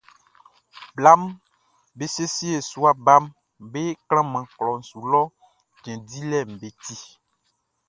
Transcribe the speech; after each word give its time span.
Blaʼm 0.95 1.21
be 1.97 2.05
siesie 2.13 2.57
sua 2.69 2.91
baʼm 3.05 3.23
be 3.71 3.81
klanman 4.07 4.45
klɔʼn 4.55 4.81
su 4.89 4.97
lɔ 5.11 5.21
cɛn 5.83 5.97
dilɛʼm 6.07 6.49
be 6.59 6.67
ti. 6.83 6.95